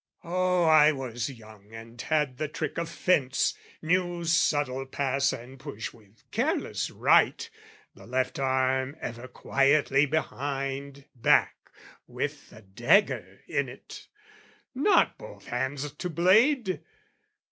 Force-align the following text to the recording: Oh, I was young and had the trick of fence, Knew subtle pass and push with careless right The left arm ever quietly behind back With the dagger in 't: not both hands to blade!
Oh, 0.23 0.63
I 0.63 0.91
was 0.91 1.29
young 1.29 1.73
and 1.75 2.01
had 2.01 2.39
the 2.39 2.47
trick 2.47 2.79
of 2.79 2.89
fence, 2.89 3.53
Knew 3.83 4.23
subtle 4.25 4.87
pass 4.87 5.31
and 5.31 5.59
push 5.59 5.93
with 5.93 6.23
careless 6.31 6.89
right 6.89 7.47
The 7.93 8.07
left 8.07 8.39
arm 8.39 8.95
ever 8.99 9.27
quietly 9.27 10.07
behind 10.07 11.05
back 11.15 11.55
With 12.07 12.49
the 12.49 12.63
dagger 12.63 13.41
in 13.47 13.67
't: 13.67 14.07
not 14.73 15.19
both 15.19 15.45
hands 15.45 15.91
to 15.93 16.09
blade! 16.09 16.81